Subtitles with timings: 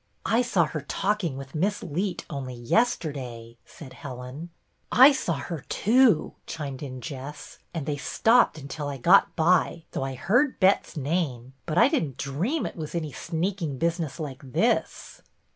[0.25, 4.49] "I saw her talking with Miss Leet only yesterday," said Helen.
[4.91, 10.01] "I saw her, too," chimed in Jess, "and they stopped until I got by, though
[10.03, 14.53] I heard Bet's name; but I did n't dream it was any sneaking business like
[14.53, 15.21] this."